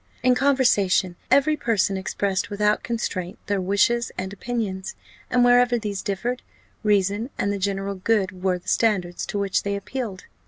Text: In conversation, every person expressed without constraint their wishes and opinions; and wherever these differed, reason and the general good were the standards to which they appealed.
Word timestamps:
In 0.23 0.33
conversation, 0.33 1.15
every 1.29 1.55
person 1.55 1.95
expressed 1.95 2.49
without 2.49 2.81
constraint 2.81 3.37
their 3.45 3.61
wishes 3.61 4.11
and 4.17 4.33
opinions; 4.33 4.95
and 5.29 5.45
wherever 5.45 5.77
these 5.77 6.01
differed, 6.01 6.41
reason 6.81 7.29
and 7.37 7.53
the 7.53 7.59
general 7.59 7.93
good 7.93 8.41
were 8.41 8.57
the 8.57 8.67
standards 8.67 9.27
to 9.27 9.37
which 9.37 9.61
they 9.61 9.75
appealed. 9.75 10.23